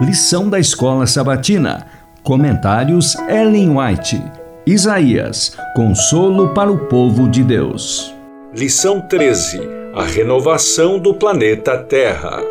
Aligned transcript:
Lição 0.00 0.48
da 0.48 0.58
Escola 0.58 1.06
Sabatina. 1.06 1.86
Comentários 2.22 3.14
Ellen 3.28 3.76
White. 3.76 4.22
Isaías. 4.66 5.54
Consolo 5.76 6.48
para 6.54 6.72
o 6.72 6.88
povo 6.88 7.28
de 7.28 7.44
Deus. 7.44 8.14
Lição 8.54 9.02
13. 9.02 9.60
A 9.94 10.02
renovação 10.02 10.98
do 10.98 11.12
planeta 11.12 11.76
Terra. 11.76 12.42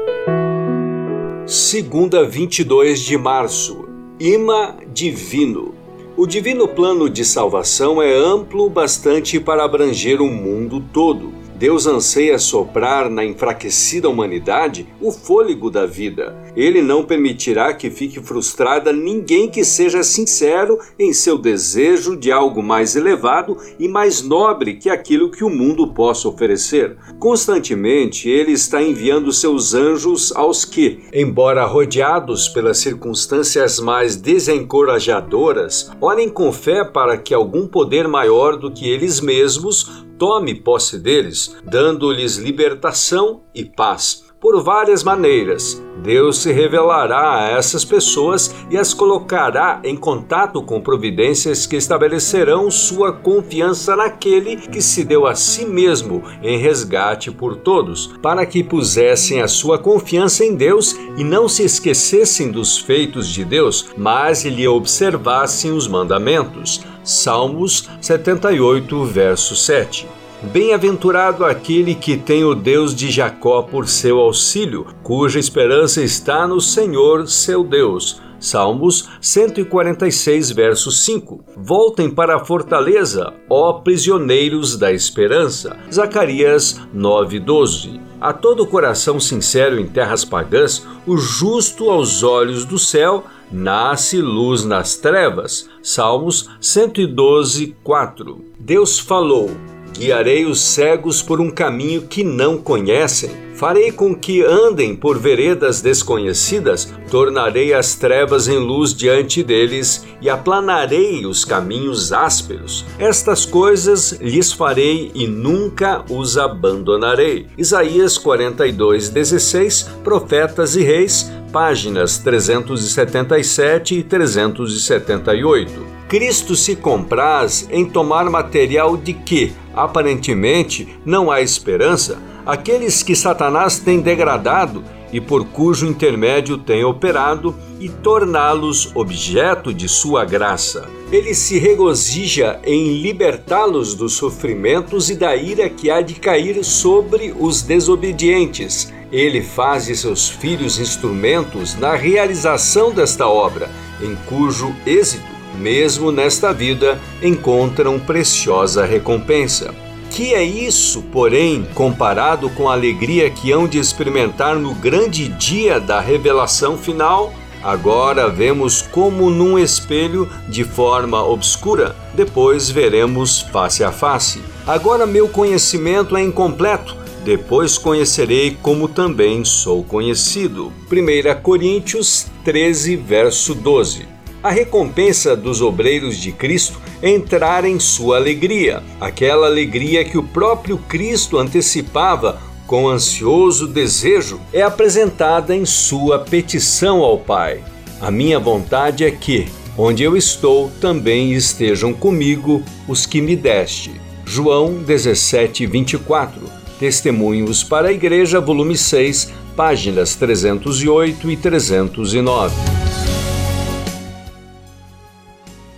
Segunda 1.48 2.24
22 2.24 3.00
de 3.00 3.18
março. 3.18 3.89
Ima 4.20 4.76
divino. 4.94 5.73
O 6.16 6.28
divino 6.28 6.68
plano 6.68 7.10
de 7.10 7.26
salvação 7.26 8.00
é 8.00 8.14
amplo 8.14 8.70
bastante 8.70 9.39
para 9.39 9.66
abranger 9.66 10.21
o 10.21 10.28
mundo 10.28 10.80
todo 10.94 11.42
Deus 11.62 11.86
anseia 11.86 12.39
soprar 12.39 13.07
na 13.07 13.23
enfraquecida 13.23 14.10
humanidade 14.10 14.88
o 15.00 15.11
fôlego 15.11 15.70
da 15.70 15.86
vida. 15.86 16.36
Ele 16.55 16.82
não 16.82 17.05
permitirá 17.05 17.71
que 17.71 17.91
fique 17.91 18.20
frustrada 18.20 18.91
ninguém 18.91 19.47
que 19.47 19.64
seja 19.64 20.01
sincero 20.01 20.79
em 20.97 21.14
seu 21.14 21.37
desejo 21.37 22.18
de 22.18 22.32
algo 22.32 22.64
mais 22.64 22.96
elevado 22.96 23.57
e 23.78 23.87
mais 23.87 24.24
nobre 24.24 24.74
que 24.74 24.89
aquilo 24.89 25.29
que 25.29 25.43
o 25.43 25.51
mundo 25.51 25.93
possa 25.93 26.28
oferecer. 26.28 26.97
Constantemente, 27.20 28.28
ele 28.28 28.54
está 28.54 28.82
enviando 28.82 29.32
seus 29.32 29.75
anjos 29.75 30.36
aos 30.36 30.65
que, 30.65 31.01
embora 31.14 31.64
rodeados 31.64 32.50
pelas 32.50 32.80
circunstâncias 32.80 33.80
mais 33.80 34.16
desencorajadoras, 34.16 35.92
olhem 36.02 36.28
com 36.28 36.52
fé 36.52 36.84
para 36.84 37.20
que 37.20 37.36
algum 37.36 37.67
poder 37.67 38.08
maior 38.08 38.58
do 38.58 38.72
que 38.72 38.89
eles 38.89 39.22
mesmos 39.22 40.09
tome 40.22 40.53
posse 40.53 41.00
deles, 41.00 41.58
dando-lhes 41.64 42.36
libertação 42.36 43.42
e 43.56 43.66
paz. 43.66 44.23
Por 44.39 44.64
várias 44.64 45.03
maneiras, 45.03 45.81
Deus 46.03 46.39
se 46.39 46.52
revelará 46.52 47.38
a 47.38 47.50
essas 47.50 47.84
pessoas 47.84 48.53
e 48.70 48.78
as 48.78 48.94
colocará 48.94 49.80
em 49.84 49.95
contato 49.95 50.62
com 50.62 50.80
providências 50.80 51.66
que 51.66 51.76
estabelecerão 51.76 52.70
sua 52.70 53.12
confiança 53.12 53.95
naquele 53.95 54.58
que 54.58 54.82
se 54.82 55.04
deu 55.04 55.26
a 55.26 55.34
si 55.34 55.66
mesmo 55.66 56.23
em 56.44 56.58
resgate 56.58 57.32
por 57.32 57.56
todos, 57.56 58.08
para 58.22 58.45
que 58.45 58.64
pusessem 58.64 59.42
a 59.42 59.48
sua 59.48 59.80
confiança 59.80 60.45
em 60.45 60.56
Deus 60.56 60.95
e 61.17 61.23
não 61.23 61.50
se 61.50 61.64
esquecessem 61.64 62.52
dos 62.52 62.78
feitos 62.78 63.28
de 63.28 63.44
Deus, 63.44 63.88
mas 63.98 64.45
lhe 64.45 64.67
observassem 64.67 65.72
os 65.72 65.88
mandamentos. 65.88 66.82
Salmos 67.04 67.90
78, 68.00 69.06
verso 69.06 69.56
7. 69.56 70.20
Bem-aventurado 70.44 71.45
aquele 71.45 71.94
que 71.94 72.17
tem 72.17 72.44
o 72.44 72.56
Deus 72.56 72.95
de 72.95 73.11
Jacó 73.11 73.61
por 73.61 73.88
seu 73.88 74.17
auxílio, 74.20 74.88
cuja 75.03 75.38
esperança 75.38 76.02
está 76.02 76.48
no 76.48 76.59
Senhor, 76.59 77.28
seu 77.28 77.64
Deus. 77.64 78.20
Salmos 78.39 79.08
146, 79.22 80.50
verso 80.50 80.89
5. 80.92 81.45
Voltem 81.56 82.09
para 82.09 82.38
a 82.38 82.44
fortaleza, 82.44 83.31
ó 83.48 83.73
prisioneiros 83.73 84.75
da 84.75 84.92
esperança. 84.92 85.78
Zacarias 85.94 86.81
9:12. 86.92 88.02
A 88.20 88.33
todo 88.33 88.66
coração 88.66 89.20
sincero 89.20 89.80
em 89.80 89.86
terras 89.86 90.26
pagãs, 90.26 90.88
o 91.05 91.17
justo 91.17 91.88
aos 91.92 92.23
olhos 92.23 92.66
do 92.66 92.80
céu 92.80 93.26
nasce 93.52 94.20
luz 94.20 94.66
nas 94.66 94.95
trevas. 94.95 95.70
Salmos 95.83 96.50
112, 96.59 97.76
4. 97.83 98.44
Deus 98.59 98.98
falou: 98.98 99.52
Guiarei 99.94 100.45
os 100.45 100.61
cegos 100.61 101.22
por 101.22 101.39
um 101.39 101.50
caminho 101.50 102.03
que 102.03 102.23
não 102.23 102.58
conhecem. 102.58 103.30
Farei 103.56 103.92
com 103.92 104.16
que 104.16 104.44
andem 104.44 104.95
por 104.95 105.20
veredas 105.20 105.81
desconhecidas, 105.81 106.92
tornarei 107.11 107.75
as 107.75 107.94
trevas 107.94 108.48
em 108.48 108.58
luz 108.58 108.92
diante 108.92 109.44
deles 109.44 110.03
e 110.20 110.31
aplanarei 110.31 111.28
os 111.28 111.45
caminhos 111.45 112.11
ásperos. 112.11 112.83
Estas 112.98 113.45
coisas 113.45 114.14
lhes 114.14 114.52
farei 114.52 115.11
e 115.14 115.27
nunca 115.27 116.04
os 116.10 116.39
abandonarei. 116.39 117.45
Isaías 117.55 118.17
42, 118.17 119.10
16, 119.10 119.83
Profetas 120.04 120.76
e 120.76 120.82
Reis, 120.82 121.32
páginas 121.52 122.17
377 122.17 123.99
e 123.99 124.04
378. 124.04 126.02
Cristo 126.08 126.55
se 126.55 126.76
compraz 126.76 127.67
em 127.71 127.86
tomar 127.86 128.29
material 128.29 128.97
de 128.97 129.13
que, 129.13 129.53
aparentemente, 129.73 130.87
não 131.05 131.31
há 131.31 131.41
esperança, 131.41 132.21
aqueles 132.45 133.03
que 133.03 133.15
Satanás 133.15 133.79
tem 133.79 133.99
degradado 133.99 134.83
e 135.11 135.19
por 135.19 135.45
cujo 135.45 135.85
intermédio 135.85 136.57
tem 136.57 136.83
operado 136.83 137.55
e 137.79 137.89
torná-los 137.89 138.91
objeto 138.95 139.73
de 139.73 139.87
sua 139.89 140.23
graça. 140.23 140.87
Ele 141.11 141.33
se 141.33 141.57
regozija 141.57 142.59
em 142.63 143.01
libertá-los 143.01 143.93
dos 143.93 144.13
sofrimentos 144.13 145.09
e 145.09 145.15
da 145.15 145.35
ira 145.35 145.69
que 145.69 145.91
há 145.91 146.01
de 146.01 146.15
cair 146.15 146.63
sobre 146.63 147.33
os 147.37 147.61
desobedientes. 147.61 148.93
Ele 149.11 149.41
faz 149.41 149.87
de 149.87 149.95
seus 149.95 150.29
filhos 150.29 150.79
instrumentos 150.79 151.75
na 151.75 151.95
realização 151.95 152.91
desta 152.91 153.27
obra, 153.27 153.69
em 154.01 154.15
cujo 154.27 154.73
êxito 154.85 155.30
mesmo 155.56 156.12
nesta 156.12 156.53
vida, 156.53 157.00
encontram 157.22 158.00
preciosa 158.00 158.85
recompensa. 158.85 159.73
Que 160.12 160.34
é 160.34 160.44
isso, 160.44 161.01
porém, 161.03 161.66
comparado 161.73 162.50
com 162.50 162.67
a 162.67 162.73
alegria 162.73 163.29
que 163.29 163.51
hão 163.51 163.66
de 163.66 163.79
experimentar 163.79 164.57
no 164.57 164.75
grande 164.75 165.29
dia 165.29 165.79
da 165.79 166.01
revelação 166.01 166.78
final? 166.78 167.34
Agora 167.63 168.28
vemos 168.28 168.81
como 168.81 169.29
num 169.29 169.57
espelho 169.57 170.28
de 170.50 170.63
forma 170.63 171.23
obscura, 171.23 171.95
depois 172.13 172.69
veremos 172.69 173.40
face 173.40 173.84
a 173.84 173.91
face. 173.91 174.41
Agora 174.67 175.06
meu 175.06 175.29
conhecimento 175.29 176.17
é 176.17 176.22
incompleto, 176.22 176.97
depois 177.23 177.78
conhecerei 177.78 178.57
como 178.61 178.88
também 178.88 179.45
sou 179.45 179.84
conhecido. 179.84 180.73
1 180.91 181.41
Coríntios 181.41 182.25
13, 182.44 182.95
verso 182.95 183.53
12 183.53 184.20
a 184.44 184.50
recompensa 184.50 185.35
dos 185.35 185.62
obreiros 185.62 186.18
de 186.18 186.31
Cristo 186.31 186.79
entrar 187.02 187.66
em 187.66 187.79
sua 187.79 188.18
alegria, 188.18 188.81
aquela 189.00 189.47
alegria 189.47 190.03
que 190.03 190.18
o 190.18 190.24
próprio 190.24 190.78
Cristo 190.78 191.38
antecipava 191.38 192.41
com 192.66 192.88
ansioso 192.88 193.68
desejo, 193.68 194.40
é 194.53 194.62
apresentada 194.62 195.53
em 195.53 195.66
sua 195.66 196.19
petição 196.19 197.00
ao 197.02 197.18
Pai. 197.18 197.62
A 198.00 198.09
minha 198.09 198.40
vontade 198.40 199.03
é 199.03 199.12
que, 199.12 199.47
onde 199.78 200.03
eu 200.03 200.16
estou, 200.16 200.72
também 200.79 201.34
estejam 201.34 201.94
comigo 201.94 202.63
os 202.88 203.06
que 203.06 203.22
me 203.22 203.35
deste. 203.35 203.91
João 204.25 204.75
17, 204.75 205.66
24. 205.66 206.41
Testemunhos 206.79 207.62
para 207.62 207.90
a 207.90 207.94
Igreja, 207.94 208.40
volume 208.40 208.78
6, 208.78 209.34
páginas 209.56 210.16
308 210.16 211.29
e 211.29 211.35
309. 211.35 212.80